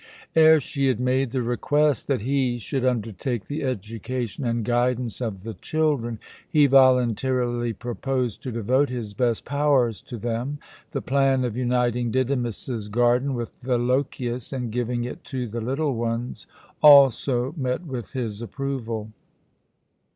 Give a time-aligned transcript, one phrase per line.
[0.35, 5.43] Ere she had made the request that he should undertake the education and guidance of
[5.43, 6.17] the children,
[6.49, 10.57] he voluntarily proposed to devote his best powers to them.
[10.91, 15.93] The plan of uniting Didymus's garden with the Lochias and giving it to the little
[15.93, 16.47] ones
[16.81, 19.11] also met with his approval.